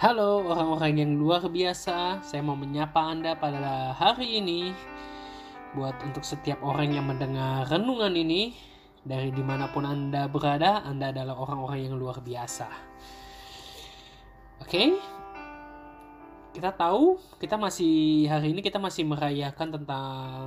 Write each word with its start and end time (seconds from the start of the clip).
Halo 0.00 0.48
orang-orang 0.48 0.96
yang 0.96 1.12
luar 1.20 1.44
biasa, 1.44 2.24
saya 2.24 2.40
mau 2.40 2.56
menyapa 2.56 3.04
Anda 3.04 3.36
pada 3.36 3.92
hari 3.92 4.40
ini 4.40 4.72
Buat 5.76 6.00
untuk 6.00 6.24
setiap 6.24 6.64
orang 6.64 6.96
yang 6.96 7.04
mendengar 7.04 7.68
renungan 7.68 8.16
ini 8.16 8.56
Dari 9.04 9.28
di 9.28 9.44
mana 9.44 9.68
pun 9.68 9.84
Anda 9.84 10.24
berada, 10.24 10.80
Anda 10.88 11.12
adalah 11.12 11.36
orang-orang 11.36 11.84
yang 11.84 12.00
luar 12.00 12.24
biasa. 12.24 12.72
Oke, 14.64 14.96
kita 16.56 16.72
tahu 16.72 17.20
kita 17.36 17.60
masih 17.60 18.24
hari 18.24 18.56
ini 18.56 18.64
kita 18.64 18.80
masih 18.80 19.04
merayakan 19.04 19.68
tentang 19.68 20.40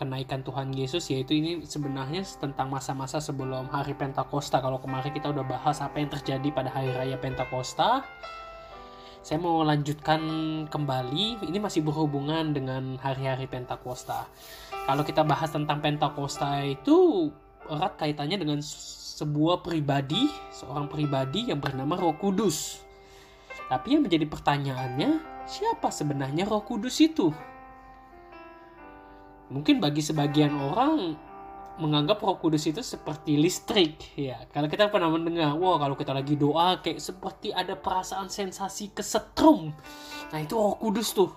kenaikan 0.00 0.40
Tuhan 0.40 0.72
Yesus 0.72 1.12
yaitu 1.12 1.36
ini 1.36 1.60
sebenarnya 1.60 2.24
tentang 2.40 2.72
masa-masa 2.72 3.20
sebelum 3.20 3.68
hari 3.68 3.92
Pentakosta. 3.92 4.64
Kalau 4.64 4.80
kemarin 4.80 5.12
kita 5.12 5.28
udah 5.28 5.44
bahas 5.44 5.84
apa 5.84 6.00
yang 6.00 6.08
terjadi 6.08 6.48
pada 6.56 6.72
hari 6.72 6.88
raya 6.88 7.20
Pentakosta 7.20 8.00
saya 9.24 9.40
mau 9.40 9.64
lanjutkan 9.64 10.20
kembali. 10.68 11.48
Ini 11.48 11.56
masih 11.56 11.80
berhubungan 11.80 12.52
dengan 12.52 13.00
hari-hari 13.00 13.48
Pentakosta. 13.48 14.28
Kalau 14.84 15.00
kita 15.00 15.24
bahas 15.24 15.48
tentang 15.48 15.80
Pentakosta 15.80 16.60
itu 16.60 17.32
erat 17.64 17.96
kaitannya 17.96 18.36
dengan 18.36 18.60
sebuah 18.60 19.64
pribadi 19.64 20.28
seorang 20.52 20.92
pribadi 20.92 21.48
yang 21.48 21.56
bernama 21.56 21.96
Roh 21.96 22.20
Kudus. 22.20 22.84
Tapi 23.72 23.96
yang 23.96 24.04
menjadi 24.04 24.28
pertanyaannya 24.28 25.10
siapa 25.48 25.88
sebenarnya 25.88 26.44
Roh 26.44 26.60
Kudus 26.60 27.00
itu? 27.00 27.32
Mungkin 29.48 29.80
bagi 29.80 30.04
sebagian 30.04 30.52
orang 30.52 31.16
menganggap 31.74 32.22
Roh 32.22 32.38
Kudus 32.38 32.70
itu 32.70 32.82
seperti 32.86 33.34
listrik 33.34 33.98
ya. 34.14 34.46
Kalau 34.54 34.70
kita 34.70 34.86
pernah 34.86 35.10
mendengar 35.10 35.58
wah 35.58 35.74
kalau 35.78 35.98
kita 35.98 36.14
lagi 36.14 36.38
doa 36.38 36.78
kayak 36.78 37.02
seperti 37.02 37.50
ada 37.50 37.74
perasaan 37.74 38.30
sensasi 38.30 38.94
kesetrum. 38.94 39.74
Nah 40.30 40.38
itu 40.38 40.54
Roh 40.54 40.78
Kudus 40.78 41.10
tuh. 41.10 41.30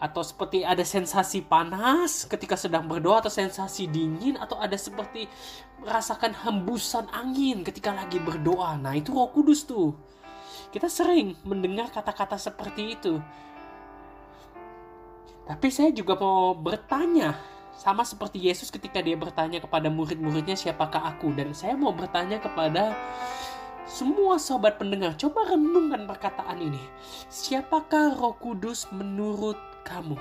Atau 0.00 0.24
seperti 0.24 0.64
ada 0.64 0.84
sensasi 0.84 1.44
panas 1.44 2.28
ketika 2.28 2.56
sedang 2.56 2.88
berdoa 2.88 3.24
atau 3.24 3.32
sensasi 3.32 3.88
dingin 3.88 4.36
atau 4.40 4.56
ada 4.56 4.76
seperti 4.76 5.28
merasakan 5.80 6.32
hembusan 6.44 7.08
angin 7.12 7.60
ketika 7.60 7.92
lagi 7.92 8.20
berdoa. 8.20 8.80
Nah 8.80 8.96
itu 8.96 9.12
Roh 9.12 9.28
Kudus 9.28 9.68
tuh. 9.68 9.92
Kita 10.72 10.88
sering 10.88 11.38
mendengar 11.46 11.92
kata-kata 11.92 12.40
seperti 12.40 12.98
itu. 12.98 13.20
Tapi 15.44 15.68
saya 15.68 15.92
juga 15.92 16.16
mau 16.16 16.56
bertanya 16.56 17.53
sama 17.78 18.06
seperti 18.06 18.38
Yesus 18.38 18.70
ketika 18.70 19.02
dia 19.02 19.18
bertanya 19.18 19.58
kepada 19.58 19.90
murid-muridnya 19.90 20.54
siapakah 20.54 21.14
aku? 21.14 21.34
Dan 21.34 21.52
saya 21.52 21.74
mau 21.74 21.90
bertanya 21.90 22.38
kepada 22.38 22.94
semua 23.84 24.40
sobat 24.40 24.80
pendengar 24.80 25.12
coba 25.20 25.52
renungkan 25.52 26.08
perkataan 26.08 26.56
ini. 26.56 26.80
Siapakah 27.28 28.16
Roh 28.16 28.32
Kudus 28.40 28.88
menurut 28.88 29.60
kamu? 29.84 30.16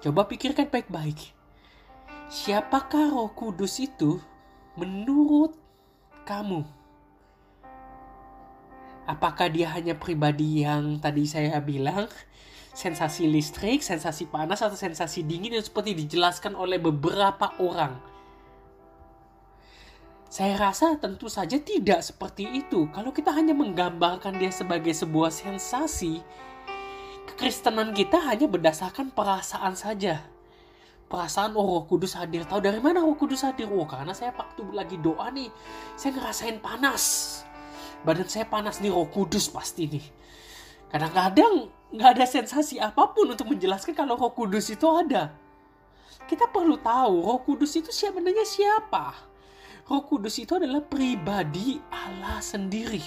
Coba 0.00 0.24
pikirkan 0.30 0.70
baik-baik. 0.70 1.34
Siapakah 2.30 3.10
Roh 3.10 3.34
Kudus 3.34 3.82
itu 3.82 4.22
menurut 4.78 5.58
kamu? 6.22 6.62
Apakah 9.10 9.50
dia 9.50 9.66
hanya 9.74 9.98
pribadi 9.98 10.62
yang 10.62 11.02
tadi 11.02 11.26
saya 11.26 11.58
bilang 11.58 12.06
sensasi 12.70 13.26
listrik, 13.26 13.82
sensasi 13.82 14.30
panas 14.30 14.62
atau 14.62 14.78
sensasi 14.78 15.26
dingin 15.26 15.58
yang 15.58 15.64
seperti 15.64 15.94
dijelaskan 15.94 16.54
oleh 16.54 16.78
beberapa 16.78 17.54
orang. 17.58 17.98
Saya 20.30 20.54
rasa 20.54 20.94
tentu 20.94 21.26
saja 21.26 21.58
tidak 21.58 22.06
seperti 22.06 22.46
itu. 22.46 22.86
Kalau 22.94 23.10
kita 23.10 23.34
hanya 23.34 23.50
menggambarkan 23.50 24.38
dia 24.38 24.54
sebagai 24.54 24.94
sebuah 24.94 25.34
sensasi, 25.34 26.22
kekristenan 27.34 27.90
kita 27.90 28.22
hanya 28.30 28.46
berdasarkan 28.46 29.10
perasaan 29.10 29.74
saja. 29.74 30.22
Perasaan 31.10 31.58
oh 31.58 31.66
roh 31.66 31.82
kudus 31.90 32.14
hadir. 32.14 32.46
Tahu 32.46 32.62
dari 32.62 32.78
mana 32.78 33.02
roh 33.02 33.18
kudus 33.18 33.42
hadir? 33.42 33.66
Oh 33.74 33.82
karena 33.82 34.14
saya 34.14 34.30
waktu 34.30 34.62
lagi 34.70 35.02
doa 35.02 35.34
nih, 35.34 35.50
saya 35.98 36.14
ngerasain 36.14 36.62
panas. 36.62 37.02
Badan 38.06 38.30
saya 38.30 38.46
panas 38.46 38.78
nih 38.78 38.94
roh 38.94 39.10
kudus 39.10 39.50
pasti 39.50 39.90
nih. 39.90 40.06
Kadang-kadang 40.94 41.74
nggak 41.90 42.10
ada 42.16 42.26
sensasi 42.26 42.78
apa 42.78 43.10
pun 43.10 43.34
untuk 43.34 43.50
menjelaskan 43.50 43.94
kalau 43.94 44.14
Roh 44.14 44.30
Kudus 44.30 44.70
itu 44.70 44.86
ada. 44.86 45.34
Kita 46.30 46.46
perlu 46.46 46.78
tahu 46.78 47.26
Roh 47.26 47.40
Kudus 47.42 47.74
itu 47.74 47.90
sebenarnya 47.90 48.46
siapa. 48.46 49.14
Roh 49.90 50.06
Kudus 50.06 50.38
itu 50.38 50.54
adalah 50.54 50.78
pribadi 50.86 51.82
Allah 51.90 52.38
sendiri. 52.38 53.02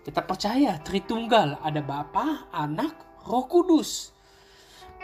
Kita 0.00 0.22
percaya 0.24 0.80
Tritunggal 0.80 1.60
ada 1.60 1.82
Bapa, 1.84 2.48
Anak, 2.54 3.26
Roh 3.28 3.44
Kudus. 3.44 4.14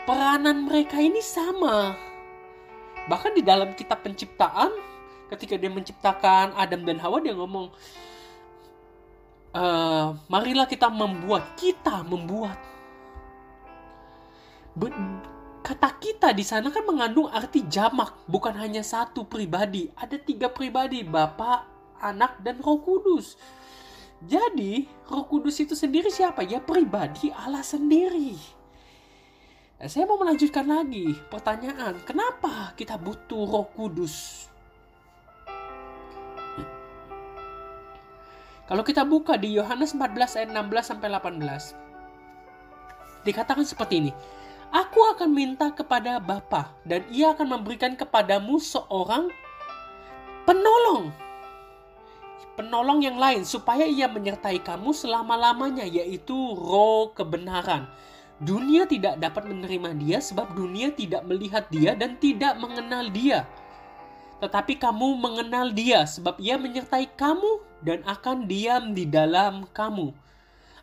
Peranan 0.07 0.65
mereka 0.65 0.97
ini 0.97 1.21
sama. 1.21 1.93
Bahkan 3.11 3.35
di 3.35 3.43
dalam 3.43 3.75
kitab 3.75 3.99
penciptaan, 4.01 4.71
ketika 5.27 5.59
dia 5.59 5.67
menciptakan 5.67 6.55
Adam 6.55 6.87
dan 6.87 7.03
Hawa, 7.03 7.19
dia 7.19 7.35
ngomong, 7.35 7.67
uh, 9.53 10.17
marilah 10.27 10.67
kita 10.67 10.89
membuat 10.89 11.55
kita 11.55 12.01
membuat. 12.03 12.57
Be 14.73 14.89
kata 15.63 15.95
kita 15.95 16.35
di 16.35 16.43
sana 16.43 16.67
kan 16.73 16.83
mengandung 16.83 17.31
arti 17.31 17.63
jamak 17.71 18.27
bukan 18.27 18.51
hanya 18.59 18.83
satu 18.83 19.23
pribadi 19.23 19.87
ada 19.95 20.19
tiga 20.19 20.51
pribadi 20.51 21.07
Bapa 21.07 21.63
Anak 22.03 22.43
dan 22.43 22.59
Roh 22.59 22.83
Kudus. 22.83 23.39
Jadi 24.19 24.83
Roh 25.07 25.23
Kudus 25.23 25.55
itu 25.63 25.71
sendiri 25.71 26.11
siapa? 26.11 26.43
Ya 26.43 26.59
pribadi 26.59 27.31
Allah 27.31 27.63
sendiri. 27.63 28.35
Nah, 29.79 29.87
saya 29.91 30.03
mau 30.07 30.19
melanjutkan 30.19 30.67
lagi 30.67 31.15
pertanyaan 31.27 31.99
kenapa 32.03 32.75
kita 32.75 32.99
butuh 32.99 33.47
Roh 33.47 33.67
Kudus 33.71 34.47
Kalau 38.63 38.79
kita 38.79 39.03
buka 39.03 39.35
di 39.35 39.59
Yohanes 39.59 39.91
14 39.91 40.39
ayat 40.39 40.49
16 40.55 40.95
sampai 40.95 41.11
18. 41.11 43.27
Dikatakan 43.27 43.67
seperti 43.67 43.99
ini. 43.99 44.11
Aku 44.73 45.03
akan 45.13 45.29
minta 45.29 45.69
kepada 45.69 46.17
Bapa 46.17 46.73
dan 46.87 47.05
ia 47.13 47.35
akan 47.35 47.59
memberikan 47.59 47.93
kepadamu 47.93 48.57
seorang 48.57 49.29
penolong. 50.47 51.13
Penolong 52.57 53.03
yang 53.03 53.19
lain 53.19 53.45
supaya 53.45 53.85
ia 53.85 54.09
menyertai 54.09 54.63
kamu 54.63 54.95
selama-lamanya 54.95 55.85
yaitu 55.85 56.33
roh 56.55 57.13
kebenaran. 57.13 57.85
Dunia 58.41 58.89
tidak 58.89 59.21
dapat 59.21 59.45
menerima 59.45 59.93
dia 59.99 60.17
sebab 60.17 60.57
dunia 60.57 60.89
tidak 60.89 61.21
melihat 61.27 61.69
dia 61.69 61.93
dan 61.93 62.17
tidak 62.17 62.57
mengenal 62.57 63.05
dia 63.13 63.45
tetapi 64.43 64.75
kamu 64.75 65.15
mengenal 65.15 65.71
dia 65.71 66.03
sebab 66.03 66.35
ia 66.35 66.59
menyertai 66.59 67.07
kamu 67.15 67.63
dan 67.79 68.03
akan 68.03 68.43
diam 68.43 68.91
di 68.91 69.07
dalam 69.07 69.63
kamu. 69.71 70.11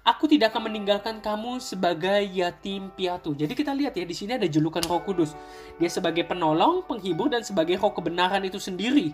Aku 0.00 0.24
tidak 0.24 0.56
akan 0.56 0.72
meninggalkan 0.72 1.20
kamu 1.20 1.60
sebagai 1.60 2.24
yatim 2.32 2.88
piatu. 2.96 3.36
Jadi 3.36 3.52
kita 3.52 3.76
lihat 3.76 3.92
ya 3.92 4.08
di 4.08 4.16
sini 4.16 4.40
ada 4.40 4.48
julukan 4.48 4.80
Roh 4.88 5.04
Kudus. 5.04 5.36
Dia 5.76 5.92
sebagai 5.92 6.24
penolong, 6.24 6.88
penghibur 6.88 7.28
dan 7.28 7.44
sebagai 7.44 7.76
roh 7.76 7.92
kebenaran 7.92 8.40
itu 8.40 8.56
sendiri. 8.56 9.12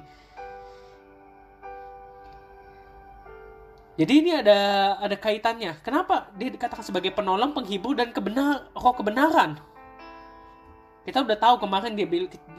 Jadi 3.99 4.13
ini 4.15 4.31
ada 4.31 4.95
ada 5.03 5.17
kaitannya. 5.19 5.75
Kenapa 5.83 6.31
dia 6.39 6.55
dikatakan 6.55 6.87
sebagai 6.87 7.11
penolong, 7.11 7.51
penghibur 7.51 7.99
dan 7.99 8.15
kebenar 8.15 8.71
roh 8.79 8.95
kebenaran? 8.95 9.59
Kita 11.07 11.23
udah 11.23 11.39
tahu 11.39 11.63
kemarin 11.63 11.95
dia 11.95 12.03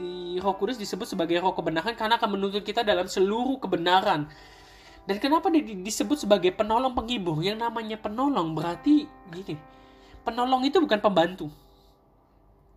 di 0.00 0.40
Roh 0.40 0.56
Kudus 0.56 0.80
disebut 0.80 1.04
sebagai 1.04 1.36
roh 1.44 1.52
kebenaran 1.52 1.92
karena 1.92 2.16
akan 2.16 2.32
menuntut 2.32 2.64
kita 2.64 2.80
dalam 2.80 3.04
seluruh 3.04 3.60
kebenaran. 3.60 4.24
Dan 5.04 5.20
kenapa 5.20 5.52
dia 5.52 5.60
disebut 5.60 6.24
sebagai 6.24 6.56
penolong 6.56 6.96
penghibur? 6.96 7.44
Yang 7.44 7.60
namanya 7.60 8.00
penolong 8.00 8.56
berarti 8.56 9.04
gini. 9.28 9.60
Penolong 10.24 10.64
itu 10.64 10.80
bukan 10.80 10.96
pembantu. 10.96 11.52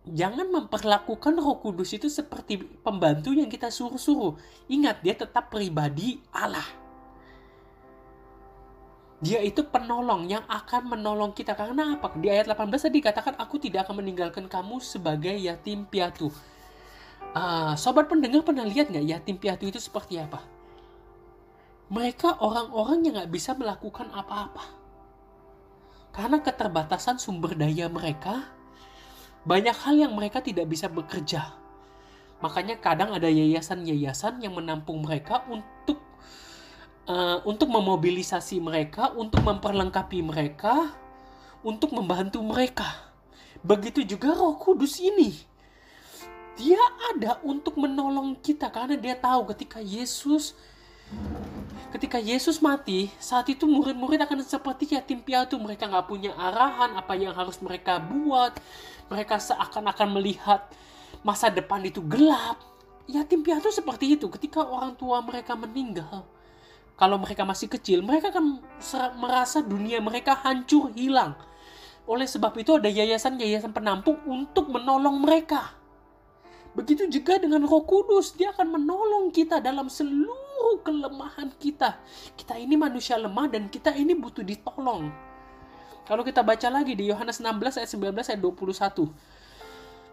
Jangan 0.04 0.44
memperlakukan 0.52 1.40
Roh 1.40 1.56
Kudus 1.64 1.96
itu 1.96 2.12
seperti 2.12 2.60
pembantu 2.84 3.32
yang 3.32 3.48
kita 3.48 3.72
suruh-suruh. 3.72 4.36
Ingat, 4.68 5.00
dia 5.00 5.16
tetap 5.16 5.48
pribadi 5.48 6.20
Allah. 6.36 6.81
Dia 9.22 9.38
itu 9.38 9.62
penolong 9.62 10.26
yang 10.26 10.42
akan 10.50 10.98
menolong 10.98 11.30
kita. 11.30 11.54
Karena 11.54 11.94
apa? 11.94 12.10
Di 12.18 12.26
ayat 12.26 12.50
18 12.50 12.90
tadi 12.90 12.98
dikatakan, 12.98 13.38
aku 13.38 13.62
tidak 13.62 13.86
akan 13.86 14.02
meninggalkan 14.02 14.50
kamu 14.50 14.82
sebagai 14.82 15.38
yatim 15.38 15.86
piatu. 15.86 16.34
Uh, 17.32 17.72
sobat 17.78 18.10
pendengar 18.10 18.42
pernah 18.42 18.66
lihat 18.66 18.90
nggak 18.90 19.06
yatim 19.06 19.38
piatu 19.38 19.70
itu 19.70 19.78
seperti 19.78 20.18
apa? 20.18 20.42
Mereka 21.86 22.42
orang-orang 22.42 22.98
yang 23.06 23.14
nggak 23.22 23.30
bisa 23.30 23.54
melakukan 23.54 24.10
apa-apa. 24.10 24.74
Karena 26.12 26.42
keterbatasan 26.42 27.22
sumber 27.22 27.54
daya 27.54 27.86
mereka, 27.88 28.52
banyak 29.46 29.76
hal 29.86 29.94
yang 29.96 30.12
mereka 30.18 30.42
tidak 30.42 30.66
bisa 30.66 30.90
bekerja. 30.90 31.56
Makanya 32.42 32.82
kadang 32.82 33.14
ada 33.14 33.30
yayasan-yayasan 33.30 34.42
yang 34.42 34.58
menampung 34.58 34.98
mereka 35.00 35.46
untuk 35.46 35.71
uh, 37.06 37.38
untuk 37.48 37.70
memobilisasi 37.70 38.58
mereka, 38.62 39.10
untuk 39.14 39.42
memperlengkapi 39.42 40.20
mereka, 40.22 40.92
untuk 41.62 41.94
membantu 41.94 42.42
mereka. 42.42 42.86
Begitu 43.62 44.02
juga 44.02 44.34
Roh 44.34 44.58
Kudus 44.58 44.98
ini. 44.98 45.34
Dia 46.58 46.82
ada 47.14 47.40
untuk 47.40 47.80
menolong 47.80 48.36
kita 48.38 48.68
karena 48.68 48.98
dia 48.98 49.16
tahu 49.16 49.48
ketika 49.54 49.80
Yesus 49.80 50.52
ketika 51.92 52.16
Yesus 52.16 52.64
mati, 52.64 53.12
saat 53.20 53.44
itu 53.52 53.68
murid-murid 53.68 54.24
akan 54.24 54.40
seperti 54.40 54.96
yatim 54.96 55.20
piatu. 55.20 55.60
Mereka 55.60 55.92
nggak 55.92 56.08
punya 56.08 56.32
arahan 56.32 56.96
apa 56.96 57.12
yang 57.12 57.36
harus 57.36 57.60
mereka 57.60 58.00
buat. 58.00 58.56
Mereka 59.12 59.36
seakan-akan 59.36 60.08
melihat 60.16 60.72
masa 61.20 61.52
depan 61.52 61.84
itu 61.84 62.00
gelap. 62.00 62.56
Yatim 63.04 63.44
piatu 63.44 63.68
seperti 63.68 64.16
itu 64.16 64.32
ketika 64.32 64.64
orang 64.64 64.96
tua 64.96 65.20
mereka 65.20 65.52
meninggal. 65.52 66.24
Kalau 66.96 67.16
mereka 67.18 67.42
masih 67.42 67.66
kecil, 67.72 68.04
mereka 68.04 68.30
akan 68.30 68.62
merasa 69.18 69.64
dunia 69.64 69.98
mereka 69.98 70.38
hancur 70.38 70.92
hilang. 70.92 71.34
Oleh 72.06 72.26
sebab 72.26 72.52
itu 72.58 72.76
ada 72.76 72.90
yayasan-yayasan 72.90 73.70
penampung 73.70 74.18
untuk 74.26 74.68
menolong 74.68 75.22
mereka. 75.22 75.74
Begitu 76.72 77.04
juga 77.08 77.36
dengan 77.36 77.68
Roh 77.68 77.84
Kudus, 77.84 78.32
dia 78.32 78.48
akan 78.52 78.80
menolong 78.80 79.28
kita 79.28 79.60
dalam 79.60 79.92
seluruh 79.92 80.80
kelemahan 80.80 81.52
kita. 81.60 82.00
Kita 82.32 82.56
ini 82.56 82.80
manusia 82.80 83.20
lemah 83.20 83.48
dan 83.52 83.68
kita 83.68 83.92
ini 83.92 84.16
butuh 84.16 84.40
ditolong. 84.40 85.12
Kalau 86.02 86.26
kita 86.26 86.42
baca 86.42 86.66
lagi 86.72 86.98
di 86.98 87.12
Yohanes 87.12 87.38
16 87.38 87.78
ayat 87.78 87.90
19 87.92 88.30
ayat 88.34 88.40
21. 88.40 89.31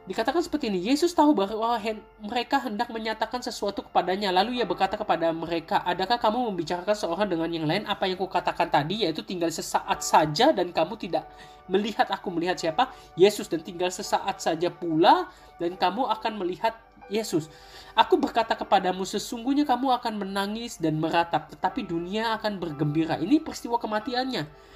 Dikatakan 0.07 0.41
seperti 0.41 0.73
ini, 0.73 0.89
Yesus 0.89 1.13
tahu 1.13 1.37
bahwa 1.37 1.77
mereka 2.23 2.57
hendak 2.57 2.89
menyatakan 2.89 3.43
sesuatu 3.45 3.85
kepadanya. 3.85 4.33
Lalu 4.33 4.57
ia 4.57 4.65
berkata 4.65 4.97
kepada 4.97 5.29
mereka, 5.29 5.85
adakah 5.85 6.17
kamu 6.17 6.49
membicarakan 6.49 6.95
seorang 6.97 7.27
dengan 7.29 7.49
yang 7.51 7.67
lain 7.69 7.83
apa 7.85 8.09
yang 8.09 8.17
kukatakan 8.17 8.71
tadi, 8.73 9.05
yaitu 9.05 9.21
tinggal 9.21 9.53
sesaat 9.53 10.01
saja 10.01 10.49
dan 10.49 10.73
kamu 10.73 10.97
tidak 10.97 11.29
melihat 11.69 12.09
aku 12.09 12.33
melihat 12.33 12.57
siapa? 12.57 12.89
Yesus 13.13 13.45
dan 13.45 13.61
tinggal 13.61 13.93
sesaat 13.93 14.41
saja 14.41 14.73
pula 14.73 15.29
dan 15.61 15.77
kamu 15.77 16.09
akan 16.09 16.41
melihat 16.41 16.73
Yesus. 17.09 17.49
Aku 17.97 18.17
berkata 18.17 18.57
kepadamu, 18.57 19.05
sesungguhnya 19.05 19.65
kamu 19.65 19.93
akan 19.99 20.25
menangis 20.25 20.77
dan 20.81 20.97
meratap, 21.01 21.53
tetapi 21.53 21.85
dunia 21.85 22.37
akan 22.37 22.61
bergembira. 22.61 23.17
Ini 23.21 23.41
peristiwa 23.41 23.81
kematiannya. 23.81 24.68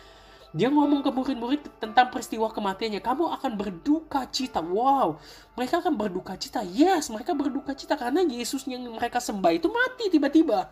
Dia 0.54 0.70
ngomong 0.70 1.02
ke 1.02 1.10
murid-murid 1.10 1.66
tentang 1.82 2.14
peristiwa 2.14 2.46
kematiannya. 2.54 3.02
Kamu 3.02 3.26
akan 3.42 3.52
berduka 3.58 4.22
cita. 4.30 4.62
Wow, 4.62 5.18
mereka 5.58 5.82
akan 5.82 5.98
berduka 5.98 6.38
cita. 6.38 6.62
Yes, 6.62 7.10
mereka 7.10 7.34
berduka 7.34 7.74
cita 7.74 7.98
karena 7.98 8.22
Yesus 8.22 8.70
yang 8.70 8.86
mereka 8.94 9.18
sembah 9.18 9.50
itu 9.50 9.66
mati 9.74 10.14
tiba-tiba. 10.14 10.70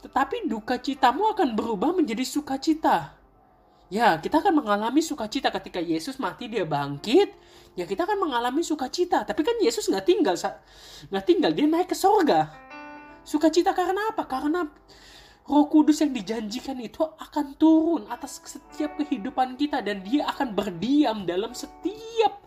Tetapi 0.00 0.48
duka 0.48 0.80
citamu 0.80 1.28
akan 1.36 1.52
berubah 1.52 1.92
menjadi 1.92 2.24
sukacita. 2.24 3.12
Ya, 3.92 4.16
kita 4.16 4.40
akan 4.40 4.64
mengalami 4.64 5.04
sukacita 5.04 5.52
ketika 5.52 5.76
Yesus 5.76 6.16
mati, 6.16 6.48
dia 6.48 6.64
bangkit. 6.64 7.28
Ya, 7.76 7.84
kita 7.84 8.08
akan 8.08 8.24
mengalami 8.24 8.64
sukacita. 8.64 9.20
Tapi 9.20 9.44
kan 9.44 9.60
Yesus 9.60 9.84
nggak 9.84 10.08
tinggal, 10.08 10.32
nggak 11.12 11.24
tinggal, 11.28 11.52
dia 11.52 11.68
naik 11.68 11.92
ke 11.92 11.96
sorga. 11.96 12.48
Sukacita 13.20 13.76
karena 13.76 14.16
apa? 14.16 14.24
Karena 14.24 14.64
Roh 15.42 15.66
Kudus 15.66 15.98
yang 15.98 16.14
dijanjikan 16.14 16.78
itu 16.78 17.02
akan 17.02 17.58
turun 17.58 18.06
atas 18.06 18.38
setiap 18.46 18.94
kehidupan 18.94 19.58
kita 19.58 19.82
dan 19.82 19.98
dia 20.06 20.22
akan 20.30 20.54
berdiam 20.54 21.26
dalam 21.26 21.50
setiap 21.50 22.38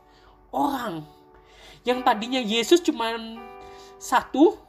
orang. 0.56 1.03
Yang 1.83 2.00
tadinya 2.07 2.42
Yesus 2.42 2.80
cuma 2.80 3.12
satu, 4.00 4.65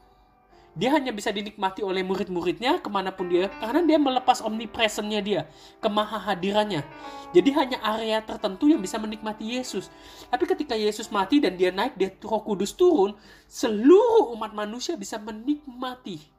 dia 0.76 0.93
hanya 0.93 1.08
bisa 1.08 1.32
dinikmati 1.32 1.81
oleh 1.81 2.05
murid-muridnya 2.05 2.84
ke 2.84 2.88
mana 2.93 3.08
pun 3.08 3.32
dia 3.32 3.49
karena 3.49 3.81
dia 3.81 3.96
melepas 3.96 4.44
omnipresentnya 4.44 5.25
dia 5.25 5.43
kemahahadirannya 5.81 6.84
jadi 7.32 7.50
hanya 7.56 7.78
area 7.81 8.20
tertentu 8.20 8.69
yang 8.69 8.84
bisa 8.84 9.00
menikmati 9.00 9.56
Yesus 9.56 9.88
tapi 10.28 10.44
ketika 10.44 10.76
Yesus 10.76 11.08
mati 11.08 11.40
dan 11.40 11.56
dia 11.56 11.73
naik 11.73 11.96
dia 11.96 12.12
roh 12.20 12.44
kudus 12.44 12.76
turun 12.76 13.17
seluruh 13.49 14.37
umat 14.37 14.52
manusia 14.52 15.00
bisa 15.00 15.17
menikmati 15.17 16.36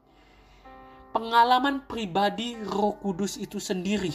pengalaman 1.18 1.82
pribadi 1.82 2.54
Roh 2.62 2.94
Kudus 3.02 3.34
itu 3.42 3.58
sendiri. 3.58 4.14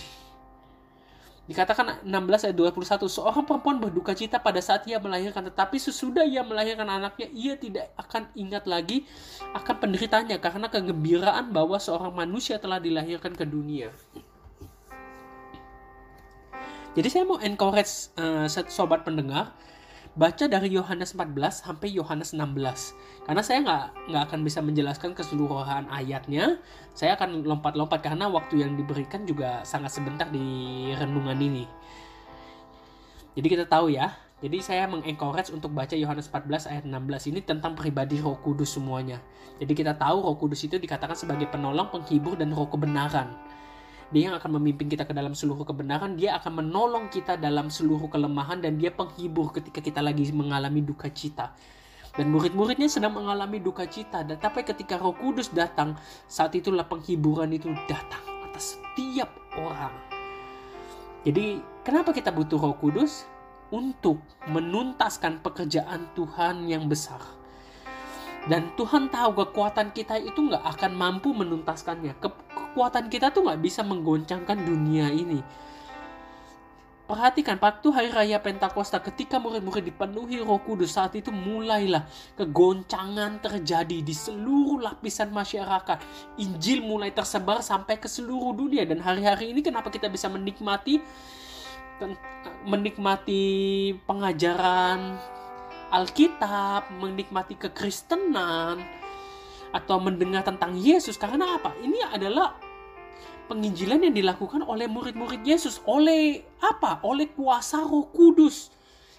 Dikatakan 1.43 2.07
16 2.07 2.47
ayat 2.47 2.55
21, 2.55 3.11
seorang 3.11 3.43
perempuan 3.43 3.75
berduka 3.75 4.15
cita 4.15 4.39
pada 4.39 4.63
saat 4.63 4.87
ia 4.87 4.95
melahirkan, 4.95 5.43
tetapi 5.51 5.75
sesudah 5.75 6.23
ia 6.23 6.39
melahirkan 6.39 6.87
anaknya, 6.87 7.27
ia 7.35 7.59
tidak 7.59 7.91
akan 7.99 8.31
ingat 8.39 8.63
lagi 8.63 9.03
akan 9.51 9.75
penderitanya 9.75 10.39
karena 10.39 10.71
kegembiraan 10.71 11.51
bahwa 11.51 11.75
seorang 11.75 12.15
manusia 12.15 12.55
telah 12.55 12.79
dilahirkan 12.79 13.35
ke 13.35 13.43
dunia. 13.43 13.91
Jadi 16.95 17.07
saya 17.11 17.27
mau 17.27 17.43
encourage 17.43 18.15
uh, 18.15 18.47
sobat 18.71 19.03
pendengar, 19.03 19.51
baca 20.13 20.45
dari 20.45 20.69
Yohanes 20.69 21.17
14 21.17 21.65
sampai 21.65 21.89
Yohanes 21.89 22.37
16 22.37 23.25
karena 23.25 23.41
saya 23.41 23.59
nggak 23.65 23.85
nggak 24.13 24.23
akan 24.29 24.39
bisa 24.45 24.59
menjelaskan 24.61 25.17
keseluruhan 25.17 25.89
ayatnya 25.89 26.61
saya 26.93 27.17
akan 27.17 27.41
lompat-lompat 27.41 28.05
karena 28.05 28.29
waktu 28.29 28.61
yang 28.61 28.77
diberikan 28.77 29.25
juga 29.25 29.65
sangat 29.65 29.89
sebentar 29.89 30.29
di 30.29 30.89
renungan 30.93 31.39
ini 31.41 31.65
jadi 33.33 33.47
kita 33.57 33.65
tahu 33.65 33.89
ya 33.89 34.13
jadi 34.43 34.59
saya 34.59 34.85
mengencourage 34.91 35.55
untuk 35.55 35.71
baca 35.71 35.95
Yohanes 35.95 36.27
14 36.27 36.67
ayat 36.67 36.83
16 36.83 37.31
ini 37.31 37.39
tentang 37.39 37.79
pribadi 37.79 38.19
Roh 38.19 38.35
Kudus 38.43 38.75
semuanya. 38.75 39.23
Jadi 39.55 39.71
kita 39.71 39.95
tahu 39.95 40.19
Roh 40.19 40.35
Kudus 40.35 40.59
itu 40.67 40.75
dikatakan 40.75 41.15
sebagai 41.15 41.47
penolong, 41.47 41.87
penghibur 41.87 42.35
dan 42.35 42.51
roh 42.51 42.67
kebenaran. 42.67 43.31
Dia 44.13 44.29
yang 44.29 44.37
akan 44.37 44.61
memimpin 44.61 44.85
kita 44.93 45.09
ke 45.09 45.13
dalam 45.17 45.33
seluruh 45.33 45.65
kebenaran, 45.65 46.13
dia 46.13 46.37
akan 46.37 46.61
menolong 46.61 47.09
kita 47.09 47.33
dalam 47.33 47.73
seluruh 47.73 48.05
kelemahan 48.13 48.61
dan 48.61 48.77
dia 48.77 48.93
penghibur 48.93 49.49
ketika 49.49 49.81
kita 49.81 50.05
lagi 50.05 50.29
mengalami 50.29 50.85
duka 50.85 51.09
cita. 51.09 51.57
Dan 52.13 52.29
murid-muridnya 52.29 52.85
sedang 52.85 53.17
mengalami 53.17 53.57
duka 53.57 53.89
cita. 53.89 54.21
Dan 54.21 54.37
tapi 54.37 54.61
ketika 54.61 55.01
Roh 55.01 55.17
Kudus 55.17 55.49
datang, 55.49 55.97
saat 56.29 56.53
itulah 56.53 56.85
penghiburan 56.85 57.49
itu 57.57 57.73
datang 57.89 58.21
atas 58.45 58.77
setiap 58.77 59.33
orang. 59.57 59.97
Jadi, 61.25 61.57
kenapa 61.81 62.13
kita 62.13 62.29
butuh 62.29 62.61
Roh 62.61 62.77
Kudus? 62.77 63.25
Untuk 63.73 64.21
menuntaskan 64.53 65.41
pekerjaan 65.41 66.05
Tuhan 66.13 66.69
yang 66.69 66.85
besar 66.85 67.17
dan 68.43 68.75
Tuhan 68.75 69.07
tahu 69.07 69.39
kekuatan 69.39 69.95
kita 69.95 70.19
itu 70.19 70.35
nggak 70.35 70.63
akan 70.75 70.91
mampu 70.91 71.31
menuntaskannya. 71.31 72.19
Ke 72.19 72.27
kekuatan 72.73 73.05
kita 73.05 73.29
tuh 73.29 73.45
nggak 73.45 73.61
bisa 73.61 73.85
menggoncangkan 73.85 74.57
dunia 74.65 75.13
ini. 75.13 75.45
Perhatikan, 77.05 77.61
waktu 77.61 77.87
hari 77.93 78.09
raya 78.09 78.41
Pentakosta 78.41 78.97
ketika 78.97 79.37
murid-murid 79.37 79.85
dipenuhi 79.85 80.41
roh 80.41 80.57
kudus 80.57 80.97
saat 80.97 81.13
itu 81.13 81.29
mulailah 81.29 82.09
kegoncangan 82.33 83.37
terjadi 83.37 84.01
di 84.01 84.15
seluruh 84.17 84.81
lapisan 84.81 85.29
masyarakat. 85.29 86.01
Injil 86.41 86.81
mulai 86.81 87.13
tersebar 87.13 87.61
sampai 87.61 88.01
ke 88.01 88.09
seluruh 88.09 88.57
dunia 88.57 88.89
dan 88.89 88.97
hari-hari 89.05 89.53
ini 89.53 89.61
kenapa 89.61 89.93
kita 89.93 90.09
bisa 90.09 90.25
menikmati 90.25 90.97
menikmati 92.65 93.45
pengajaran 94.09 95.13
Alkitab, 95.93 96.89
menikmati 96.97 97.53
kekristenan, 97.53 98.81
atau 99.73 99.97
mendengar 99.97 100.45
tentang 100.45 100.77
Yesus. 100.77 101.17
Karena 101.17 101.57
apa? 101.57 101.73
Ini 101.81 102.13
adalah 102.13 102.55
penginjilan 103.49 104.07
yang 104.07 104.15
dilakukan 104.15 104.61
oleh 104.63 104.85
murid-murid 104.85 105.41
Yesus. 105.43 105.81
Oleh 105.89 106.45
apa? 106.61 107.01
Oleh 107.03 107.33
kuasa 107.33 107.81
roh 107.83 108.07
kudus. 108.13 108.71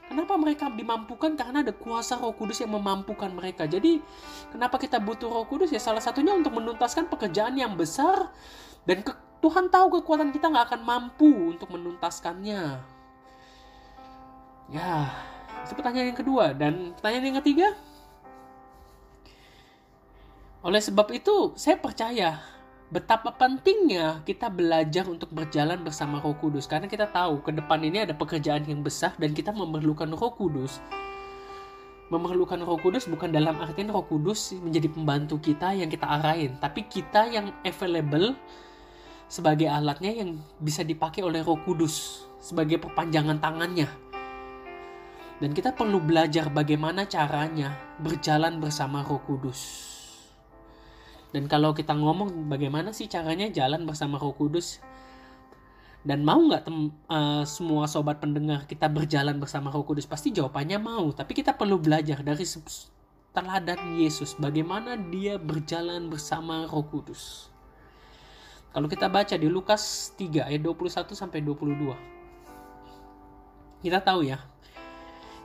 Kenapa 0.04 0.37
mereka 0.37 0.68
dimampukan? 0.68 1.34
Karena 1.34 1.64
ada 1.64 1.73
kuasa 1.73 2.20
roh 2.20 2.37
kudus 2.37 2.61
yang 2.62 2.73
memampukan 2.73 3.32
mereka. 3.32 3.64
Jadi 3.66 3.99
kenapa 4.52 4.78
kita 4.78 5.00
butuh 5.02 5.28
roh 5.32 5.44
kudus? 5.49 5.73
Ya 5.75 5.80
salah 5.82 6.00
satunya 6.00 6.32
untuk 6.37 6.54
menuntaskan 6.54 7.11
pekerjaan 7.11 7.56
yang 7.58 7.75
besar. 7.75 8.30
Dan 8.84 9.00
ke, 9.00 9.12
Tuhan 9.40 9.73
tahu 9.73 10.00
kekuatan 10.00 10.30
kita 10.32 10.52
nggak 10.52 10.73
akan 10.73 10.80
mampu 10.84 11.56
untuk 11.56 11.73
menuntaskannya. 11.73 12.94
Ya, 14.73 15.12
itu 15.64 15.73
pertanyaan 15.76 16.12
yang 16.12 16.20
kedua. 16.20 16.52
Dan 16.52 16.92
pertanyaan 16.96 17.25
yang 17.32 17.38
ketiga, 17.40 17.68
oleh 20.64 20.80
sebab 20.80 21.12
itu 21.12 21.52
saya 21.61 21.76
percaya 21.76 22.40
betapa 22.88 23.37
pentingnya 23.37 24.25
kita 24.25 24.49
belajar 24.49 25.04
untuk 25.04 25.28
berjalan 25.28 25.76
bersama 25.85 26.25
Roh 26.25 26.33
Kudus 26.40 26.64
karena 26.64 26.88
kita 26.88 27.04
tahu 27.12 27.44
ke 27.44 27.52
depan 27.52 27.85
ini 27.85 28.09
ada 28.09 28.16
pekerjaan 28.16 28.64
yang 28.64 28.80
besar 28.80 29.12
dan 29.21 29.37
kita 29.37 29.52
memerlukan 29.52 30.09
Roh 30.16 30.33
Kudus. 30.33 30.80
Memerlukan 32.09 32.61
Roh 32.64 32.80
Kudus 32.80 33.04
bukan 33.04 33.28
dalam 33.28 33.61
artian 33.61 33.92
Roh 33.92 34.09
Kudus 34.09 34.56
menjadi 34.56 34.88
pembantu 34.88 35.37
kita 35.37 35.76
yang 35.76 35.92
kita 35.92 36.09
arahin, 36.09 36.56
tapi 36.61 36.88
kita 36.88 37.28
yang 37.28 37.52
available 37.64 38.33
sebagai 39.28 39.68
alatnya 39.68 40.16
yang 40.16 40.40
bisa 40.61 40.80
dipakai 40.80 41.21
oleh 41.21 41.44
Roh 41.44 41.61
Kudus 41.61 42.25
sebagai 42.40 42.80
perpanjangan 42.80 43.40
tangannya 43.40 43.88
dan 45.42 45.50
kita 45.50 45.75
perlu 45.75 45.99
belajar 46.00 46.49
bagaimana 46.49 47.04
caranya 47.04 47.75
berjalan 48.00 48.62
bersama 48.62 49.02
Roh 49.02 49.21
Kudus. 49.26 49.93
Dan 51.34 51.50
kalau 51.50 51.74
kita 51.74 51.98
ngomong 51.98 52.46
bagaimana 52.46 52.94
sih 52.94 53.10
caranya 53.10 53.50
jalan 53.50 53.82
bersama 53.82 54.22
Roh 54.22 54.38
Kudus? 54.38 54.78
Dan 56.06 56.22
mau 56.22 56.38
nggak 56.38 56.62
uh, 57.10 57.42
semua 57.42 57.90
sobat 57.90 58.22
pendengar 58.22 58.70
kita 58.70 58.86
berjalan 58.86 59.42
bersama 59.42 59.74
Roh 59.74 59.82
Kudus? 59.82 60.06
Pasti 60.06 60.30
jawabannya 60.30 60.78
mau. 60.78 61.10
Tapi 61.10 61.34
kita 61.34 61.58
perlu 61.58 61.82
belajar 61.82 62.22
dari 62.22 62.46
teladan 63.34 63.98
Yesus 63.98 64.38
bagaimana 64.38 64.94
dia 64.94 65.34
berjalan 65.34 66.06
bersama 66.06 66.70
Roh 66.70 66.86
Kudus. 66.86 67.50
Kalau 68.70 68.86
kita 68.86 69.10
baca 69.10 69.34
di 69.34 69.50
Lukas 69.50 70.14
3 70.14 70.46
ayat 70.46 70.62
21 70.62 71.18
sampai 71.18 71.42
22. 71.42 73.82
Kita 73.82 73.98
tahu 73.98 74.22
ya. 74.22 74.38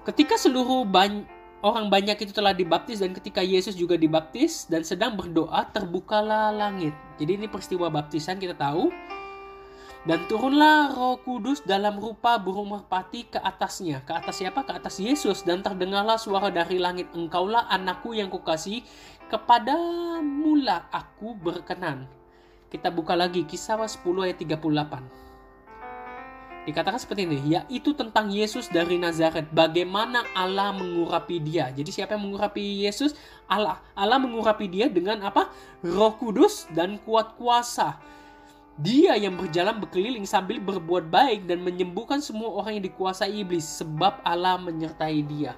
Ketika 0.05 0.37
seluruh 0.37 0.85
banyak 0.85 1.38
Orang 1.59 1.91
banyak 1.91 2.15
itu 2.23 2.31
telah 2.31 2.55
dibaptis 2.55 3.03
dan 3.03 3.11
ketika 3.11 3.43
Yesus 3.43 3.75
juga 3.75 3.99
dibaptis 3.99 4.63
dan 4.71 4.87
sedang 4.87 5.19
berdoa 5.19 5.67
terbukalah 5.67 6.55
langit. 6.55 6.95
Jadi 7.19 7.35
ini 7.35 7.47
peristiwa 7.51 7.91
baptisan 7.91 8.39
kita 8.39 8.55
tahu. 8.55 8.87
Dan 10.07 10.23
turunlah 10.31 10.95
roh 10.95 11.19
kudus 11.19 11.59
dalam 11.67 11.99
rupa 11.99 12.39
burung 12.39 12.71
merpati 12.71 13.27
ke 13.27 13.35
atasnya. 13.43 13.99
Ke 14.07 14.15
atas 14.15 14.39
siapa? 14.39 14.63
Ke 14.63 14.79
atas 14.79 15.03
Yesus. 15.03 15.43
Dan 15.43 15.59
terdengarlah 15.59 16.15
suara 16.15 16.47
dari 16.47 16.79
langit. 16.79 17.11
Engkaulah 17.11 17.67
anakku 17.67 18.15
yang 18.15 18.31
kukasih. 18.31 18.79
Kepada 19.27 19.75
mula 20.23 20.87
aku 20.95 21.35
berkenan. 21.35 22.07
Kita 22.71 22.87
buka 22.87 23.19
lagi 23.19 23.43
kisah 23.43 23.75
10 23.75 23.99
ayat 24.23 24.39
38. 24.39 25.28
Dikatakan 26.69 27.01
seperti 27.01 27.25
ini, 27.25 27.57
yaitu 27.57 27.97
tentang 27.97 28.29
Yesus 28.29 28.69
dari 28.69 29.01
Nazaret. 29.01 29.49
Bagaimana 29.49 30.21
Allah 30.37 30.69
mengurapi 30.69 31.41
dia. 31.41 31.73
Jadi 31.73 31.89
siapa 31.89 32.13
yang 32.13 32.29
mengurapi 32.29 32.85
Yesus? 32.85 33.17
Allah. 33.49 33.81
Allah 33.97 34.21
mengurapi 34.21 34.69
dia 34.69 34.85
dengan 34.85 35.17
apa? 35.25 35.49
Roh 35.81 36.13
Kudus 36.21 36.69
dan 36.69 37.01
kuat 37.01 37.33
kuasa. 37.41 37.97
Dia 38.77 39.17
yang 39.17 39.33
berjalan 39.33 39.81
berkeliling 39.81 40.29
sambil 40.29 40.61
berbuat 40.61 41.09
baik 41.09 41.49
dan 41.49 41.65
menyembuhkan 41.65 42.21
semua 42.21 42.53
orang 42.53 42.77
yang 42.77 42.85
dikuasai 42.85 43.41
iblis 43.41 43.65
sebab 43.65 44.21
Allah 44.21 44.61
menyertai 44.61 45.25
dia. 45.25 45.57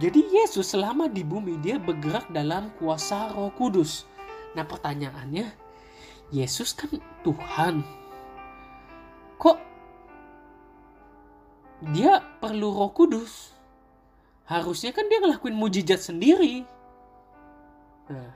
Jadi 0.00 0.40
Yesus 0.40 0.72
selama 0.72 1.04
di 1.06 1.20
bumi 1.20 1.60
dia 1.60 1.76
bergerak 1.76 2.32
dalam 2.32 2.72
kuasa 2.80 3.28
Roh 3.36 3.52
Kudus. 3.52 4.08
Nah 4.56 4.64
pertanyaannya, 4.64 5.52
Yesus 6.32 6.72
kan 6.72 6.90
Tuhan. 7.22 7.84
Kok 9.36 9.73
dia 11.80 12.22
perlu 12.38 12.70
roh 12.70 12.92
kudus. 12.94 13.50
Harusnya 14.44 14.92
kan 14.92 15.08
dia 15.08 15.24
ngelakuin 15.24 15.56
mujizat 15.56 16.04
sendiri. 16.04 16.68
Nah, 18.12 18.32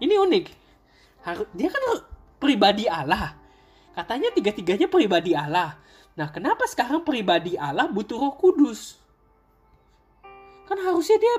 ini 0.00 0.16
unik. 0.16 0.46
Dia 1.52 1.68
kan 1.68 1.82
pribadi 2.40 2.88
Allah. 2.88 3.36
Katanya 3.92 4.32
tiga-tiganya 4.32 4.88
pribadi 4.88 5.36
Allah. 5.36 5.76
Nah, 6.16 6.32
kenapa 6.32 6.64
sekarang 6.66 7.04
pribadi 7.04 7.54
Allah 7.60 7.86
butuh 7.86 8.16
roh 8.16 8.34
kudus? 8.34 8.96
Kan 10.64 10.80
harusnya 10.80 11.20
dia 11.20 11.36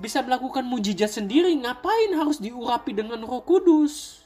bisa 0.00 0.24
melakukan 0.24 0.64
mujizat 0.64 1.12
sendiri. 1.12 1.52
Ngapain 1.60 2.14
harus 2.16 2.40
diurapi 2.40 2.96
dengan 2.96 3.20
roh 3.20 3.44
kudus? 3.44 4.17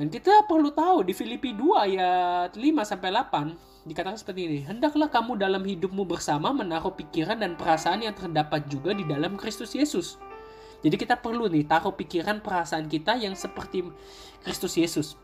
Dan 0.00 0.08
kita 0.08 0.48
perlu 0.48 0.72
tahu 0.72 1.04
di 1.04 1.12
Filipi 1.12 1.52
2 1.52 1.76
ayat 1.76 2.56
5 2.56 2.88
sampai 2.88 3.12
8 3.12 3.84
dikatakan 3.84 4.16
seperti 4.16 4.48
ini, 4.48 4.58
hendaklah 4.64 5.12
kamu 5.12 5.36
dalam 5.36 5.60
hidupmu 5.60 6.08
bersama 6.08 6.56
menaruh 6.56 6.96
pikiran 6.96 7.36
dan 7.36 7.52
perasaan 7.52 8.00
yang 8.00 8.16
terdapat 8.16 8.64
juga 8.64 8.96
di 8.96 9.04
dalam 9.04 9.36
Kristus 9.36 9.76
Yesus. 9.76 10.16
Jadi 10.80 10.96
kita 10.96 11.20
perlu 11.20 11.52
nih 11.52 11.68
taruh 11.68 11.92
pikiran 11.92 12.40
perasaan 12.40 12.88
kita 12.88 13.20
yang 13.20 13.36
seperti 13.36 13.84
Kristus 14.40 14.80
Yesus. 14.80 15.20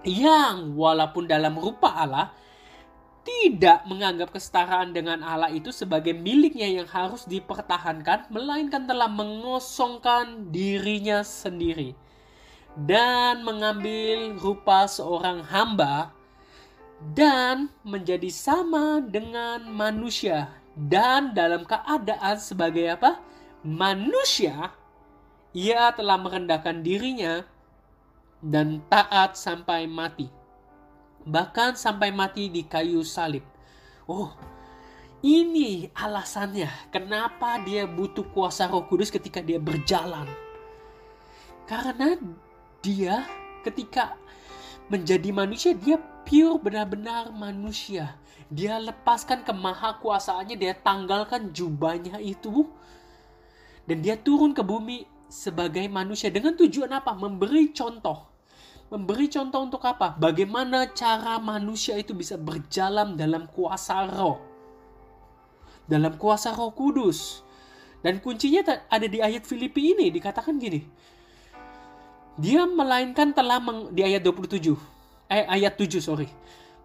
Yang 0.00 0.72
walaupun 0.80 1.28
dalam 1.28 1.60
rupa 1.60 1.92
Allah 1.92 2.32
tidak 3.20 3.84
menganggap 3.84 4.32
kesetaraan 4.32 4.96
dengan 4.96 5.20
Allah 5.20 5.52
itu 5.52 5.76
sebagai 5.76 6.16
miliknya 6.16 6.72
yang 6.72 6.88
harus 6.88 7.28
dipertahankan, 7.28 8.32
melainkan 8.32 8.88
telah 8.88 9.12
mengosongkan 9.12 10.48
dirinya 10.48 11.20
sendiri 11.20 11.92
dan 12.78 13.42
mengambil 13.42 14.38
rupa 14.38 14.86
seorang 14.86 15.42
hamba 15.46 16.14
dan 17.16 17.72
menjadi 17.82 18.28
sama 18.28 19.00
dengan 19.00 19.64
manusia 19.72 20.52
dan 20.76 21.32
dalam 21.34 21.66
keadaan 21.66 22.36
sebagai 22.38 22.86
apa? 22.94 23.18
Manusia 23.60 24.72
ia 25.52 25.90
telah 25.92 26.16
merendahkan 26.16 26.80
dirinya 26.80 27.42
dan 28.40 28.80
taat 28.88 29.36
sampai 29.36 29.84
mati. 29.90 30.30
Bahkan 31.26 31.76
sampai 31.76 32.08
mati 32.14 32.48
di 32.48 32.64
kayu 32.64 33.04
salib. 33.04 33.44
Oh, 34.08 34.32
ini 35.20 35.92
alasannya 35.92 36.88
kenapa 36.88 37.60
dia 37.60 37.84
butuh 37.84 38.24
kuasa 38.32 38.72
Roh 38.72 38.88
Kudus 38.88 39.12
ketika 39.12 39.44
dia 39.44 39.60
berjalan. 39.60 40.24
Karena 41.68 42.16
dia 42.80 43.28
ketika 43.60 44.16
menjadi 44.90 45.30
manusia 45.30 45.72
dia 45.76 46.00
pure 46.26 46.58
benar-benar 46.60 47.30
manusia. 47.32 48.16
Dia 48.50 48.82
lepaskan 48.82 49.46
kemahakuasaannya 49.46 50.58
dia 50.58 50.74
tanggalkan 50.74 51.54
jubahnya 51.54 52.18
itu. 52.18 52.66
Dan 53.86 54.02
dia 54.02 54.18
turun 54.18 54.50
ke 54.50 54.62
bumi 54.62 55.06
sebagai 55.30 55.86
manusia 55.86 56.28
dengan 56.34 56.58
tujuan 56.58 56.90
apa? 56.90 57.14
Memberi 57.14 57.70
contoh. 57.70 58.26
Memberi 58.90 59.30
contoh 59.30 59.62
untuk 59.62 59.86
apa? 59.86 60.18
Bagaimana 60.18 60.90
cara 60.90 61.38
manusia 61.38 61.94
itu 61.94 62.10
bisa 62.10 62.34
berjalan 62.34 63.14
dalam 63.14 63.46
kuasa 63.46 64.10
roh. 64.10 64.42
Dalam 65.86 66.18
kuasa 66.18 66.50
roh 66.50 66.74
kudus. 66.74 67.46
Dan 68.02 68.18
kuncinya 68.18 68.82
ada 68.90 69.06
di 69.06 69.22
ayat 69.22 69.46
Filipi 69.46 69.94
ini 69.94 70.10
dikatakan 70.10 70.58
gini 70.58 70.82
dia 72.40 72.64
melainkan 72.64 73.36
telah 73.36 73.60
meng, 73.60 73.92
di 73.92 74.00
ayat 74.00 74.24
27. 74.24 74.72
Eh 75.28 75.44
ayat 75.44 75.76
7 75.76 76.00
sorry. 76.00 76.28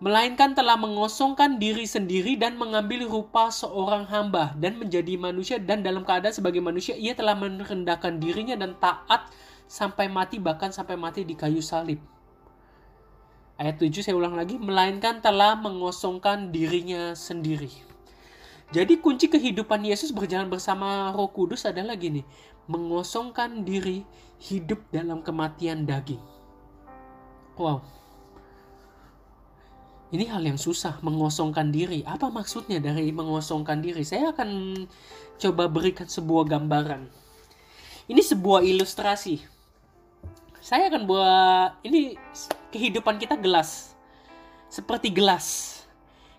Melainkan 0.04 0.52
telah 0.52 0.76
mengosongkan 0.76 1.56
diri 1.56 1.88
sendiri 1.88 2.36
dan 2.36 2.60
mengambil 2.60 3.08
rupa 3.08 3.48
seorang 3.48 4.04
hamba 4.12 4.52
dan 4.60 4.76
menjadi 4.76 5.16
manusia 5.16 5.56
dan 5.56 5.88
dalam 5.88 6.04
keadaan 6.04 6.36
sebagai 6.36 6.60
manusia 6.60 7.00
ia 7.00 7.16
telah 7.16 7.32
merendahkan 7.32 8.20
dirinya 8.20 8.60
dan 8.60 8.76
taat 8.76 9.32
sampai 9.72 10.12
mati 10.12 10.36
bahkan 10.38 10.76
sampai 10.76 11.00
mati 11.00 11.24
di 11.24 11.34
kayu 11.34 11.64
salib. 11.64 12.04
Ayat 13.56 13.80
7 13.80 14.04
saya 14.04 14.20
ulang 14.20 14.36
lagi, 14.36 14.60
melainkan 14.60 15.24
telah 15.24 15.56
mengosongkan 15.56 16.52
dirinya 16.52 17.16
sendiri. 17.16 17.72
Jadi 18.76 19.00
kunci 19.00 19.32
kehidupan 19.32 19.80
Yesus 19.88 20.12
berjalan 20.12 20.52
bersama 20.52 21.16
Roh 21.16 21.32
Kudus 21.32 21.64
adalah 21.64 21.96
gini, 21.96 22.28
mengosongkan 22.66 23.62
diri 23.62 24.02
hidup 24.42 24.82
dalam 24.90 25.22
kematian 25.22 25.86
daging. 25.86 26.22
Wow. 27.56 27.82
Ini 30.14 30.30
hal 30.30 30.46
yang 30.46 30.60
susah, 30.60 31.02
mengosongkan 31.02 31.74
diri. 31.74 32.06
Apa 32.06 32.30
maksudnya 32.30 32.78
dari 32.78 33.10
mengosongkan 33.10 33.82
diri? 33.82 34.06
Saya 34.06 34.32
akan 34.32 34.84
coba 35.42 35.68
berikan 35.68 36.06
sebuah 36.06 36.46
gambaran. 36.46 37.10
Ini 38.06 38.22
sebuah 38.22 38.62
ilustrasi. 38.62 39.42
Saya 40.62 40.94
akan 40.94 41.10
buat 41.10 41.82
ini 41.82 42.18
kehidupan 42.70 43.18
kita 43.18 43.38
gelas. 43.38 43.98
Seperti 44.70 45.10
gelas. 45.10 45.82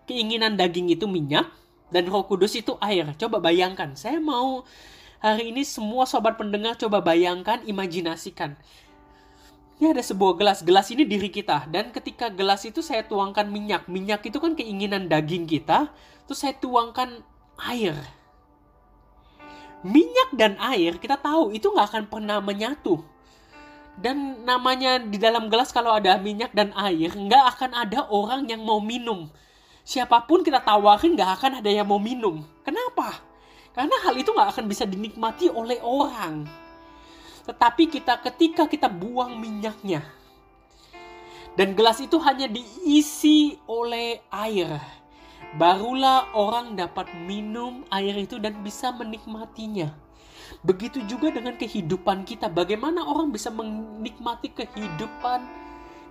Keinginan 0.06 0.54
daging 0.54 0.94
itu 0.94 1.10
minyak 1.10 1.50
dan 1.90 2.06
Roh 2.06 2.22
Kudus 2.22 2.54
itu 2.54 2.78
air. 2.78 3.06
Coba 3.18 3.42
bayangkan, 3.42 3.94
saya 3.98 4.22
mau 4.22 4.62
Hari 5.26 5.50
ini 5.50 5.66
semua 5.66 6.06
sobat 6.06 6.38
pendengar 6.38 6.78
coba 6.78 7.02
bayangkan, 7.02 7.58
imajinasikan. 7.66 8.54
Ini 9.82 9.90
ada 9.90 9.98
sebuah 9.98 10.38
gelas, 10.38 10.62
gelas 10.62 10.86
ini 10.94 11.02
diri 11.02 11.34
kita. 11.34 11.66
Dan 11.66 11.90
ketika 11.90 12.30
gelas 12.30 12.62
itu 12.62 12.78
saya 12.78 13.02
tuangkan 13.02 13.50
minyak. 13.50 13.90
Minyak 13.90 14.22
itu 14.22 14.38
kan 14.38 14.54
keinginan 14.54 15.10
daging 15.10 15.50
kita. 15.50 15.90
Terus 16.30 16.38
saya 16.38 16.54
tuangkan 16.54 17.26
air. 17.58 17.98
Minyak 19.82 20.30
dan 20.38 20.54
air 20.62 20.94
kita 20.94 21.18
tahu 21.18 21.50
itu 21.50 21.74
nggak 21.74 21.90
akan 21.90 22.04
pernah 22.06 22.38
menyatu. 22.38 23.02
Dan 23.98 24.46
namanya 24.46 25.02
di 25.02 25.18
dalam 25.18 25.50
gelas 25.50 25.74
kalau 25.74 25.90
ada 25.90 26.22
minyak 26.22 26.54
dan 26.54 26.70
air, 26.78 27.10
nggak 27.10 27.58
akan 27.58 27.74
ada 27.74 28.06
orang 28.14 28.46
yang 28.46 28.62
mau 28.62 28.78
minum. 28.78 29.26
Siapa 29.82 30.22
pun 30.30 30.46
kita 30.46 30.62
tawarin 30.62 31.18
nggak 31.18 31.30
akan 31.34 31.52
ada 31.58 31.70
yang 31.74 31.90
mau 31.90 31.98
minum. 31.98 32.46
Kenapa? 32.62 33.25
Karena 33.76 33.92
hal 34.08 34.16
itu 34.16 34.32
nggak 34.32 34.56
akan 34.56 34.66
bisa 34.72 34.88
dinikmati 34.88 35.52
oleh 35.52 35.76
orang. 35.84 36.48
Tetapi 37.44 37.92
kita 37.92 38.24
ketika 38.24 38.64
kita 38.64 38.88
buang 38.88 39.36
minyaknya, 39.36 40.00
dan 41.60 41.76
gelas 41.76 42.00
itu 42.00 42.16
hanya 42.24 42.48
diisi 42.48 43.60
oleh 43.68 44.24
air, 44.32 44.80
barulah 45.60 46.32
orang 46.32 46.72
dapat 46.72 47.12
minum 47.28 47.84
air 47.92 48.16
itu 48.16 48.40
dan 48.40 48.56
bisa 48.64 48.96
menikmatinya. 48.96 49.92
Begitu 50.64 51.04
juga 51.04 51.28
dengan 51.30 51.54
kehidupan 51.60 52.24
kita. 52.24 52.48
Bagaimana 52.48 53.04
orang 53.04 53.28
bisa 53.28 53.52
menikmati 53.52 54.56
kehidupan 54.56 55.65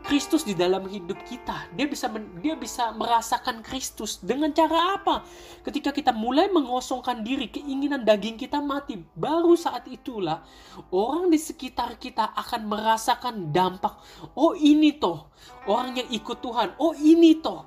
Kristus 0.05 0.45
di 0.45 0.53
dalam 0.53 0.85
hidup 0.85 1.17
kita. 1.25 1.65
Dia 1.73 1.89
bisa 1.89 2.05
dia 2.37 2.53
bisa 2.53 2.93
merasakan 2.93 3.65
Kristus 3.65 4.21
dengan 4.21 4.53
cara 4.53 5.01
apa? 5.01 5.25
Ketika 5.65 5.89
kita 5.89 6.13
mulai 6.13 6.45
mengosongkan 6.53 7.25
diri, 7.25 7.49
keinginan 7.49 8.05
daging 8.05 8.37
kita 8.37 8.61
mati, 8.61 9.01
baru 9.17 9.57
saat 9.57 9.89
itulah 9.89 10.45
orang 10.93 11.33
di 11.33 11.41
sekitar 11.41 11.97
kita 11.97 12.37
akan 12.37 12.69
merasakan 12.69 13.49
dampak. 13.49 13.97
Oh 14.37 14.53
ini 14.53 14.93
toh 14.93 15.33
orang 15.65 15.97
yang 15.97 16.09
ikut 16.13 16.37
Tuhan. 16.37 16.77
Oh 16.77 16.93
ini 16.93 17.41
toh 17.41 17.65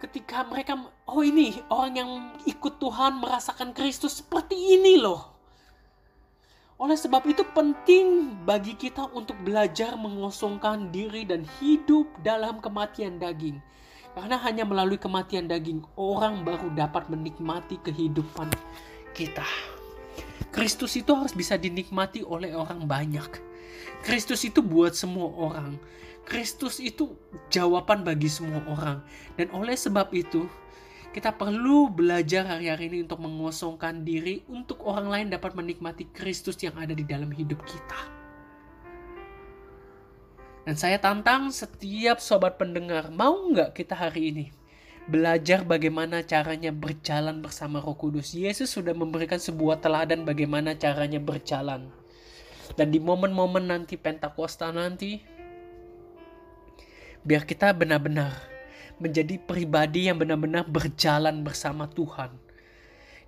ketika 0.00 0.42
mereka 0.48 0.74
oh 1.06 1.22
ini 1.22 1.54
orang 1.70 1.92
yang 1.94 2.10
ikut 2.48 2.80
Tuhan 2.80 3.20
merasakan 3.20 3.70
Kristus 3.76 4.18
seperti 4.18 4.58
ini 4.58 4.98
loh. 4.98 5.29
Oleh 6.80 6.96
sebab 6.96 7.28
itu 7.28 7.44
penting 7.52 8.32
bagi 8.48 8.72
kita 8.72 9.12
untuk 9.12 9.36
belajar 9.44 10.00
mengosongkan 10.00 10.88
diri 10.88 11.28
dan 11.28 11.44
hidup 11.60 12.08
dalam 12.24 12.56
kematian 12.64 13.20
daging. 13.20 13.60
Karena 14.16 14.40
hanya 14.40 14.64
melalui 14.64 14.96
kematian 14.96 15.44
daging 15.44 15.84
orang 16.00 16.40
baru 16.40 16.72
dapat 16.72 17.12
menikmati 17.12 17.76
kehidupan 17.84 18.48
kita. 19.12 19.44
Kristus 20.48 20.96
itu 20.96 21.12
harus 21.12 21.36
bisa 21.36 21.60
dinikmati 21.60 22.24
oleh 22.24 22.56
orang 22.56 22.88
banyak. 22.88 23.28
Kristus 24.00 24.48
itu 24.48 24.64
buat 24.64 24.96
semua 24.96 25.28
orang. 25.36 25.76
Kristus 26.24 26.80
itu 26.80 27.12
jawaban 27.52 28.08
bagi 28.08 28.32
semua 28.32 28.64
orang. 28.64 29.04
Dan 29.36 29.52
oleh 29.52 29.76
sebab 29.76 30.08
itu, 30.16 30.48
kita 31.10 31.34
perlu 31.34 31.90
belajar 31.90 32.46
hari-hari 32.46 32.86
ini 32.86 32.98
untuk 33.02 33.18
mengosongkan 33.26 34.06
diri 34.06 34.46
untuk 34.46 34.86
orang 34.86 35.10
lain 35.10 35.26
dapat 35.34 35.58
menikmati 35.58 36.06
Kristus 36.14 36.54
yang 36.62 36.78
ada 36.78 36.94
di 36.94 37.02
dalam 37.02 37.34
hidup 37.34 37.58
kita. 37.66 38.00
Dan 40.62 40.78
saya 40.78 41.02
tantang 41.02 41.50
setiap 41.50 42.22
sobat 42.22 42.54
pendengar, 42.62 43.10
mau 43.10 43.34
nggak 43.50 43.74
kita 43.74 43.98
hari 43.98 44.30
ini 44.30 44.46
belajar 45.10 45.66
bagaimana 45.66 46.22
caranya 46.22 46.70
berjalan 46.70 47.42
bersama 47.42 47.82
Roh 47.82 47.98
Kudus. 47.98 48.30
Yesus 48.30 48.70
sudah 48.70 48.94
memberikan 48.94 49.42
sebuah 49.42 49.82
teladan 49.82 50.22
bagaimana 50.22 50.78
caranya 50.78 51.18
berjalan. 51.18 51.90
Dan 52.78 52.94
di 52.94 53.02
momen-momen 53.02 53.66
nanti 53.66 53.98
Pentakosta 53.98 54.70
nanti, 54.70 55.18
biar 57.26 57.42
kita 57.42 57.74
benar-benar 57.74 58.49
menjadi 59.00 59.40
pribadi 59.40 60.06
yang 60.12 60.20
benar-benar 60.20 60.68
berjalan 60.68 61.40
bersama 61.40 61.88
Tuhan. 61.88 62.30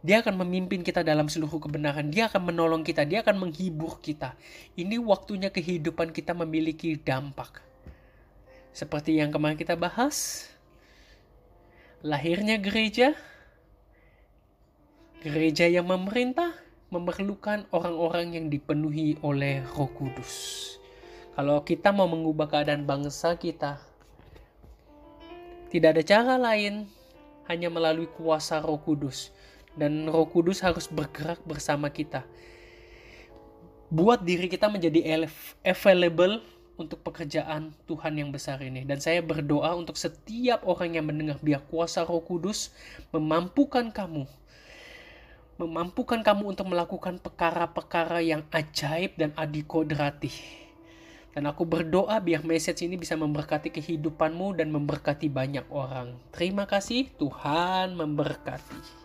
Dia 0.03 0.19
akan 0.19 0.43
memimpin 0.45 0.83
kita 0.83 1.07
dalam 1.07 1.31
seluruh 1.31 1.63
kebenaran. 1.63 2.11
Dia 2.11 2.27
akan 2.27 2.53
menolong 2.53 2.83
kita. 2.83 3.07
Dia 3.07 3.23
akan 3.23 3.49
menghibur 3.49 4.03
kita. 4.03 4.35
Ini 4.75 4.99
waktunya 4.99 5.49
kehidupan 5.49 6.11
kita 6.11 6.35
memiliki 6.35 6.99
dampak. 6.99 7.63
Seperti 8.75 9.23
yang 9.23 9.31
kemarin 9.31 9.55
kita 9.55 9.79
bahas. 9.79 10.51
Lahirnya 12.03 12.59
gereja. 12.59 13.15
Gereja 15.23 15.71
yang 15.71 15.87
memerintah 15.87 16.51
memerlukan 16.91 17.71
orang-orang 17.71 18.35
yang 18.35 18.47
dipenuhi 18.51 19.23
oleh 19.23 19.63
Roh 19.79 19.89
Kudus. 19.95 20.35
Kalau 21.39 21.63
kita 21.63 21.95
mau 21.95 22.11
mengubah 22.11 22.51
keadaan 22.51 22.85
bangsa 22.85 23.39
kita, 23.39 23.81
tidak 25.73 25.97
ada 25.97 26.05
cara 26.05 26.35
lain 26.37 26.85
hanya 27.49 27.73
melalui 27.73 28.05
kuasa 28.05 28.61
Roh 28.61 28.77
Kudus 28.77 29.33
dan 29.73 30.05
Roh 30.05 30.29
Kudus 30.29 30.61
harus 30.61 30.85
bergerak 30.85 31.41
bersama 31.49 31.89
kita. 31.89 32.29
Buat 33.89 34.21
diri 34.29 34.53
kita 34.53 34.69
menjadi 34.69 35.25
available 35.65 36.45
untuk 36.77 37.01
pekerjaan 37.01 37.73
Tuhan 37.89 38.21
yang 38.21 38.29
besar 38.33 38.61
ini. 38.61 38.85
Dan 38.85 39.01
saya 39.01 39.21
berdoa 39.21 39.73
untuk 39.77 39.97
setiap 39.97 40.65
orang 40.65 40.97
yang 40.97 41.09
mendengar 41.09 41.41
biar 41.41 41.65
kuasa 41.69 42.05
Roh 42.05 42.21
Kudus 42.21 42.73
memampukan 43.09 43.89
kamu 43.89 44.29
memampukan 45.61 46.25
kamu 46.27 46.57
untuk 46.57 46.67
melakukan 46.75 47.23
perkara-perkara 47.23 48.19
yang 48.25 48.43
ajaib 48.51 49.15
dan 49.15 49.31
adikodrati 49.37 50.33
dan 51.33 51.49
aku 51.49 51.65
berdoa 51.65 52.21
biar 52.21 52.45
message 52.45 52.85
ini 52.85 53.01
bisa 53.01 53.17
memberkati 53.17 53.73
kehidupanmu 53.73 54.61
dan 54.61 54.69
memberkati 54.69 55.33
banyak 55.33 55.65
orang. 55.73 56.17
Terima 56.31 56.69
kasih, 56.69 57.09
Tuhan 57.17 57.97
memberkati. 57.97 59.02